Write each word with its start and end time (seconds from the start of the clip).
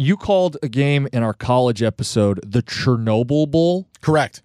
You 0.00 0.16
called 0.16 0.56
a 0.62 0.68
game 0.68 1.08
in 1.12 1.24
our 1.24 1.34
college 1.34 1.82
episode 1.82 2.40
the 2.46 2.62
Chernobyl 2.62 3.50
Bowl. 3.50 3.88
Correct. 4.00 4.42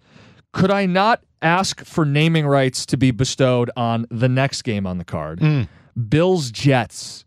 Could 0.52 0.72
I 0.72 0.88
not 0.88 1.24
ask 1.44 1.86
for 1.86 2.06
naming 2.06 2.48
rights 2.48 2.88
to 2.88 2.98
be 2.98 3.12
bestowed 3.12 3.70
on 3.78 4.08
the 4.10 4.28
next 4.28 4.64
game 4.64 4.88
on 4.88 4.98
the 4.98 5.06
card? 5.06 5.40
Mm. 5.42 5.68
Bills 6.10 6.50
Jets. 6.50 7.26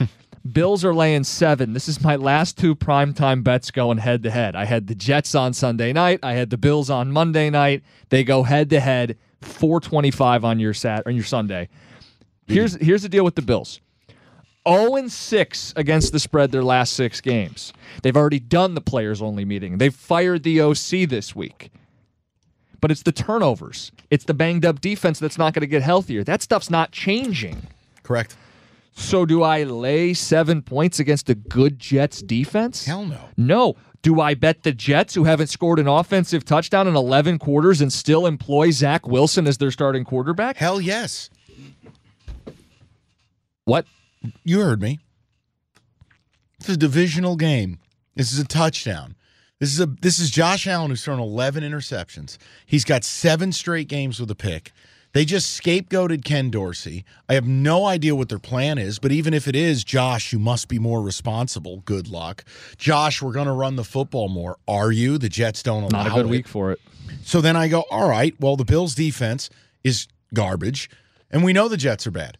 Bills 0.50 0.82
are 0.82 0.94
laying 0.94 1.24
seven. 1.24 1.74
This 1.74 1.88
is 1.88 2.02
my 2.02 2.16
last 2.16 2.56
two 2.56 2.74
primetime 2.74 3.44
bets 3.44 3.70
going 3.70 3.98
head 3.98 4.22
to 4.22 4.30
head. 4.30 4.56
I 4.56 4.64
had 4.64 4.86
the 4.86 4.94
Jets 4.94 5.34
on 5.34 5.52
Sunday 5.52 5.92
night. 5.92 6.20
I 6.22 6.32
had 6.32 6.48
the 6.48 6.56
Bills 6.56 6.88
on 6.88 7.12
Monday 7.12 7.50
night. 7.50 7.82
They 8.08 8.24
go 8.24 8.44
head 8.44 8.70
to 8.70 8.80
head. 8.80 9.18
425 9.42 10.44
on 10.44 10.58
your 10.58 10.72
sat 10.72 11.06
on 11.06 11.14
your 11.14 11.24
Sunday. 11.24 11.68
Here's 12.46 12.74
here's 12.76 13.02
the 13.02 13.10
deal 13.10 13.24
with 13.24 13.34
the 13.34 13.42
Bills. 13.42 13.80
0 14.68 14.96
and 14.96 15.10
6 15.10 15.72
against 15.76 16.12
the 16.12 16.18
spread 16.18 16.52
their 16.52 16.62
last 16.62 16.92
six 16.92 17.20
games. 17.20 17.72
They've 18.02 18.16
already 18.16 18.40
done 18.40 18.74
the 18.74 18.80
players 18.80 19.22
only 19.22 19.44
meeting. 19.44 19.78
They've 19.78 19.94
fired 19.94 20.42
the 20.42 20.60
OC 20.60 21.08
this 21.08 21.34
week. 21.34 21.70
But 22.80 22.90
it's 22.90 23.02
the 23.02 23.12
turnovers. 23.12 23.90
It's 24.10 24.24
the 24.24 24.34
banged 24.34 24.64
up 24.64 24.80
defense 24.80 25.18
that's 25.18 25.38
not 25.38 25.52
going 25.52 25.62
to 25.62 25.66
get 25.66 25.82
healthier. 25.82 26.22
That 26.22 26.42
stuff's 26.42 26.70
not 26.70 26.92
changing. 26.92 27.62
Correct. 28.02 28.36
So 28.92 29.24
do 29.24 29.42
I 29.42 29.62
lay 29.62 30.14
seven 30.14 30.62
points 30.62 30.98
against 30.98 31.30
a 31.30 31.34
good 31.34 31.78
Jets 31.78 32.20
defense? 32.20 32.84
Hell 32.84 33.06
no. 33.06 33.20
No. 33.36 33.76
Do 34.02 34.20
I 34.20 34.34
bet 34.34 34.62
the 34.62 34.72
Jets, 34.72 35.14
who 35.14 35.24
haven't 35.24 35.48
scored 35.48 35.78
an 35.78 35.88
offensive 35.88 36.44
touchdown 36.44 36.86
in 36.86 36.94
11 36.94 37.38
quarters 37.38 37.80
and 37.80 37.92
still 37.92 38.26
employ 38.26 38.70
Zach 38.70 39.06
Wilson 39.06 39.46
as 39.46 39.58
their 39.58 39.70
starting 39.70 40.04
quarterback? 40.04 40.56
Hell 40.56 40.80
yes. 40.80 41.30
What? 43.64 43.86
You 44.44 44.60
heard 44.60 44.80
me. 44.80 44.98
It's 46.60 46.68
a 46.68 46.76
divisional 46.76 47.36
game. 47.36 47.78
This 48.14 48.32
is 48.32 48.38
a 48.38 48.46
touchdown. 48.46 49.14
This 49.60 49.72
is 49.72 49.80
a 49.80 49.86
this 49.86 50.18
is 50.18 50.30
Josh 50.30 50.66
Allen 50.66 50.90
who's 50.90 51.04
thrown 51.04 51.20
11 51.20 51.64
interceptions. 51.64 52.38
He's 52.66 52.84
got 52.84 53.04
7 53.04 53.52
straight 53.52 53.88
games 53.88 54.20
with 54.20 54.30
a 54.30 54.34
pick. 54.34 54.72
They 55.14 55.24
just 55.24 55.60
scapegoated 55.60 56.22
Ken 56.22 56.50
Dorsey. 56.50 57.04
I 57.28 57.34
have 57.34 57.46
no 57.46 57.86
idea 57.86 58.14
what 58.14 58.28
their 58.28 58.38
plan 58.38 58.76
is, 58.76 58.98
but 58.98 59.10
even 59.10 59.32
if 59.32 59.48
it 59.48 59.56
is, 59.56 59.82
Josh, 59.82 60.32
you 60.32 60.38
must 60.38 60.68
be 60.68 60.78
more 60.78 61.00
responsible. 61.00 61.78
Good 61.78 62.08
luck. 62.08 62.44
Josh, 62.76 63.22
we're 63.22 63.32
going 63.32 63.46
to 63.46 63.52
run 63.52 63.76
the 63.76 63.84
football 63.84 64.28
more. 64.28 64.58
Are 64.68 64.92
you? 64.92 65.16
The 65.16 65.30
Jets 65.30 65.62
don't 65.62 65.82
allow 65.84 66.04
Not 66.04 66.12
a 66.12 66.14
good 66.14 66.26
it. 66.26 66.28
week 66.28 66.46
for 66.46 66.72
it. 66.72 66.80
So 67.22 67.40
then 67.40 67.56
I 67.56 67.68
go, 67.68 67.84
all 67.90 68.08
right, 68.08 68.34
well, 68.38 68.54
the 68.56 68.66
Bills 68.66 68.94
defense 68.94 69.48
is 69.82 70.08
garbage, 70.34 70.90
and 71.30 71.42
we 71.42 71.54
know 71.54 71.68
the 71.68 71.78
Jets 71.78 72.06
are 72.06 72.10
bad. 72.10 72.36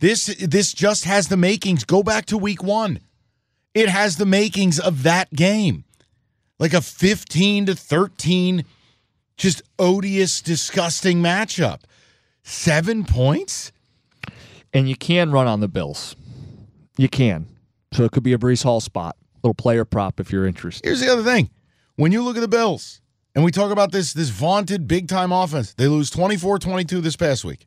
This 0.00 0.34
this 0.38 0.72
just 0.72 1.04
has 1.04 1.28
the 1.28 1.36
makings. 1.36 1.84
Go 1.84 2.02
back 2.02 2.26
to 2.26 2.38
week 2.38 2.62
one. 2.62 3.00
It 3.74 3.88
has 3.88 4.16
the 4.16 4.26
makings 4.26 4.80
of 4.80 5.02
that 5.04 5.32
game. 5.32 5.84
Like 6.58 6.74
a 6.74 6.82
15 6.82 7.66
to 7.66 7.74
13, 7.74 8.64
just 9.36 9.62
odious, 9.78 10.42
disgusting 10.42 11.22
matchup. 11.22 11.80
Seven 12.42 13.04
points? 13.04 13.72
And 14.72 14.88
you 14.88 14.96
can 14.96 15.30
run 15.30 15.46
on 15.46 15.60
the 15.60 15.68
Bills. 15.68 16.16
You 16.96 17.08
can. 17.08 17.46
So 17.92 18.04
it 18.04 18.12
could 18.12 18.22
be 18.22 18.32
a 18.32 18.38
Breece 18.38 18.62
Hall 18.62 18.80
spot. 18.80 19.16
Little 19.42 19.54
player 19.54 19.84
prop 19.84 20.20
if 20.20 20.32
you're 20.32 20.46
interested. 20.46 20.84
Here's 20.86 21.00
the 21.00 21.10
other 21.10 21.22
thing. 21.22 21.50
When 21.96 22.12
you 22.12 22.22
look 22.22 22.36
at 22.36 22.40
the 22.40 22.48
Bills, 22.48 23.00
and 23.34 23.44
we 23.44 23.50
talk 23.50 23.70
about 23.70 23.92
this 23.92 24.12
this 24.12 24.28
vaunted 24.28 24.88
big 24.88 25.08
time 25.08 25.32
offense, 25.32 25.74
they 25.74 25.86
lose 25.86 26.10
24-22 26.10 27.02
this 27.02 27.16
past 27.16 27.44
week. 27.44 27.66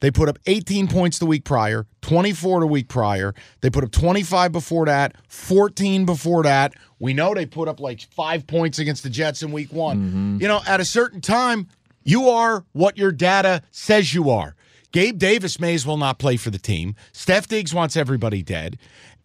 They 0.00 0.10
put 0.10 0.28
up 0.28 0.38
18 0.46 0.88
points 0.88 1.18
the 1.18 1.26
week 1.26 1.44
prior, 1.44 1.86
24 2.02 2.60
the 2.60 2.66
week 2.66 2.88
prior. 2.88 3.34
They 3.60 3.68
put 3.68 3.84
up 3.84 3.90
25 3.90 4.50
before 4.50 4.86
that, 4.86 5.14
14 5.28 6.06
before 6.06 6.42
that. 6.44 6.72
We 6.98 7.12
know 7.12 7.34
they 7.34 7.46
put 7.46 7.68
up 7.68 7.80
like 7.80 8.00
5 8.00 8.46
points 8.46 8.78
against 8.78 9.02
the 9.02 9.10
Jets 9.10 9.42
in 9.42 9.52
week 9.52 9.72
1. 9.72 9.98
Mm-hmm. 9.98 10.38
You 10.40 10.48
know, 10.48 10.60
at 10.66 10.80
a 10.80 10.84
certain 10.84 11.20
time, 11.20 11.68
you 12.02 12.30
are 12.30 12.64
what 12.72 12.96
your 12.96 13.12
data 13.12 13.62
says 13.70 14.14
you 14.14 14.30
are. 14.30 14.54
Gabe 14.92 15.18
Davis 15.18 15.60
may 15.60 15.74
as 15.74 15.86
well 15.86 15.98
not 15.98 16.18
play 16.18 16.36
for 16.36 16.50
the 16.50 16.58
team. 16.58 16.96
Steph 17.12 17.46
Diggs 17.46 17.74
wants 17.74 17.96
everybody 17.96 18.42
dead. 18.42 18.78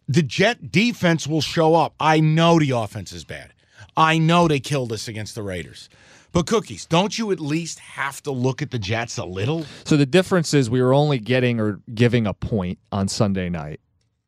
The 0.08 0.22
Jet 0.22 0.72
defense 0.72 1.26
will 1.26 1.42
show 1.42 1.74
up. 1.74 1.96
I 2.00 2.20
know 2.20 2.60
the 2.60 2.72
offense 2.72 3.12
is 3.12 3.24
bad. 3.24 3.54
I 3.98 4.18
know 4.18 4.48
they 4.48 4.60
killed 4.60 4.92
us 4.92 5.08
against 5.08 5.36
the 5.36 5.44
Raiders. 5.44 5.90
But 6.32 6.48
cookies, 6.48 6.86
don't 6.86 7.18
you 7.18 7.32
at 7.32 7.40
least 7.40 7.80
have 7.80 8.22
to 8.24 8.32
look 8.32 8.62
at 8.62 8.72
the 8.72 8.80
Jets 8.80 9.18
a 9.18 9.24
little? 9.26 9.66
So 9.86 9.96
the 9.96 10.06
difference 10.06 10.54
is 10.54 10.70
we 10.70 10.82
were 10.82 10.94
only 10.94 11.18
getting 11.18 11.62
or 11.62 11.80
giving 11.94 12.28
a 12.28 12.34
point 12.34 12.78
on 12.92 13.08
Sunday 13.08 13.50
night. 13.50 13.80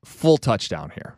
Full 0.06 0.38
touchdown 0.38 0.92
here. 0.96 1.16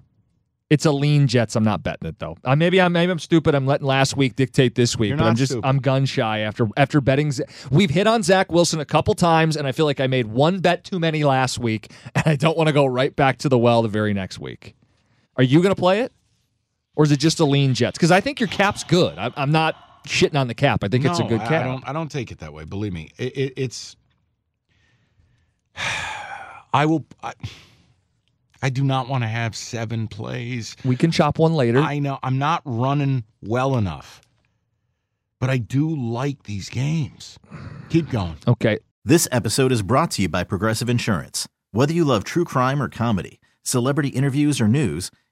It's 0.72 0.86
a 0.86 0.92
lean 0.92 1.28
Jets. 1.28 1.56
I'm 1.56 1.64
not 1.64 1.82
betting 1.84 2.08
it 2.10 2.20
though. 2.20 2.38
Uh, 2.44 2.56
maybe 2.56 2.80
I'm 2.80 2.94
maybe 2.94 3.12
I'm 3.12 3.20
stupid. 3.20 3.56
I'm 3.56 3.66
letting 3.66 3.88
last 3.88 4.16
week 4.16 4.36
dictate 4.36 4.76
this 4.76 4.98
week, 4.98 5.10
You're 5.10 5.18
but 5.18 5.24
not 5.24 5.30
I'm 5.32 5.36
just 5.36 5.52
stupid. 5.52 5.68
I'm 5.68 5.80
gun 5.80 6.06
shy 6.06 6.40
after 6.40 6.68
after 6.78 7.02
betting. 7.02 7.32
Z- 7.32 7.44
We've 7.72 7.90
hit 7.90 8.06
on 8.06 8.22
Zach 8.22 8.52
Wilson 8.52 8.80
a 8.80 8.86
couple 8.86 9.16
times, 9.16 9.58
and 9.58 9.68
I 9.68 9.72
feel 9.72 9.86
like 9.86 10.00
I 10.00 10.06
made 10.06 10.28
one 10.28 10.60
bet 10.60 10.84
too 10.84 11.00
many 11.00 11.24
last 11.24 11.58
week, 11.58 11.92
and 12.16 12.24
I 12.28 12.36
don't 12.36 12.56
want 12.58 12.68
to 12.68 12.74
go 12.74 12.86
right 12.86 13.16
back 13.16 13.40
to 13.40 13.50
the 13.50 13.58
well 13.58 13.82
the 13.82 13.88
very 13.90 14.14
next 14.14 14.38
week. 14.40 14.76
Are 15.38 15.44
you 15.44 15.62
going 15.64 15.74
to 15.74 15.80
play 15.80 16.02
it, 16.02 16.14
or 17.00 17.06
is 17.06 17.14
it 17.14 17.18
just 17.18 17.40
a 17.40 17.46
lean 17.46 17.74
Jets? 17.74 17.98
Because 17.98 18.12
I 18.12 18.20
think 18.20 18.42
your 18.42 18.50
cap's 18.50 18.84
good. 18.84 19.18
I, 19.18 19.32
I'm 19.38 19.54
not 19.54 20.04
shitting 20.06 20.38
on 20.38 20.50
the 20.50 20.54
cap. 20.54 20.84
I 20.84 20.90
think 20.90 21.06
it's 21.06 21.18
a 21.18 21.24
No, 21.24 21.30
good 21.30 21.40
I- 21.40 21.48
cap. 21.48 21.64
I 21.64 21.68
don't. 21.68 21.88
I 21.88 21.94
don't 21.94 22.12
take 22.12 22.30
it 22.30 22.40
that 22.40 22.52
way. 22.52 22.66
Believe 22.66 22.92
me, 22.92 23.10
it, 23.18 23.38
it, 23.38 23.54
it's. 23.56 23.96
I 26.74 26.86
will. 26.86 27.06
I, 27.24 27.34
I 28.62 28.70
do 28.70 28.84
not 28.84 29.08
want 29.08 29.24
to 29.24 29.28
have 29.30 29.56
seven 29.56 30.08
plays. 30.10 30.76
we 30.84 30.98
can 30.98 31.12
chop 31.12 31.40
one 31.40 31.54
later. 31.54 31.80
I 31.80 32.00
know 32.00 32.20
I'm 32.22 32.38
not 32.38 32.62
running 32.66 33.24
well 33.42 33.78
enough, 33.78 34.22
but 35.40 35.50
I 35.50 35.58
do 35.58 35.96
like 35.96 36.44
these 36.44 36.68
games. 36.68 37.40
Keep 37.90 38.10
going. 38.10 38.36
okay. 38.48 38.80
This 39.06 39.28
episode 39.32 39.72
is 39.72 39.82
brought 39.82 40.12
to 40.12 40.22
you 40.22 40.28
by 40.30 40.44
Progressive 40.44 40.90
Insurance. 40.90 41.48
Whether 41.72 41.94
you 41.94 42.04
love 42.04 42.26
true 42.26 42.44
crime 42.44 42.82
or 42.82 42.90
comedy, 42.90 43.40
celebrity 43.64 44.10
interviews 44.10 44.60
or 44.60 44.68
news, 44.68 45.10